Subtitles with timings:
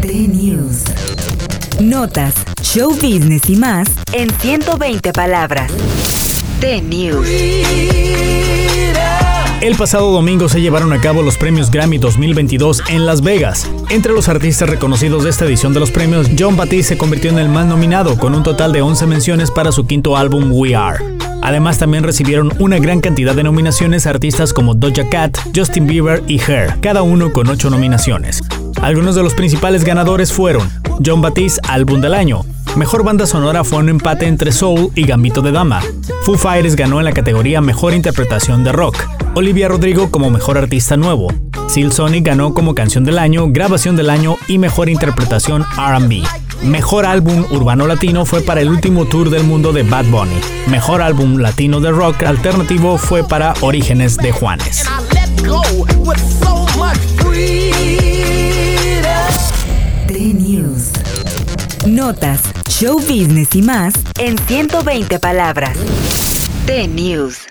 [0.00, 0.84] T-News.
[1.78, 5.70] Notas, show business y más en 120 palabras.
[6.60, 7.26] T-News.
[9.60, 13.70] El pasado domingo se llevaron a cabo los premios Grammy 2022 en Las Vegas.
[13.90, 17.38] Entre los artistas reconocidos de esta edición de los premios, John Batiste se convirtió en
[17.38, 21.04] el más nominado, con un total de 11 menciones para su quinto álbum We Are.
[21.42, 26.40] Además, también recibieron una gran cantidad de nominaciones artistas como Doja Cat, Justin Bieber y
[26.40, 28.42] Her, cada uno con 8 nominaciones.
[28.82, 30.68] Algunos de los principales ganadores fueron
[31.04, 32.44] John Batiste, Álbum del Año.
[32.76, 35.82] Mejor banda sonora fue un empate entre Soul y Gambito de Dama.
[36.22, 38.96] Foo Fighters ganó en la categoría Mejor Interpretación de Rock.
[39.34, 41.28] Olivia Rodrigo como Mejor Artista Nuevo.
[41.68, 46.22] Seal Sonic ganó como Canción del Año, Grabación del Año y Mejor Interpretación RB.
[46.62, 50.40] Mejor álbum urbano latino fue para el último tour del mundo de Bad Bunny.
[50.68, 54.84] Mejor álbum latino de rock alternativo fue para Orígenes de Juanes.
[62.00, 65.76] Notas, show business y más en 120 palabras.
[66.64, 67.46] T-News.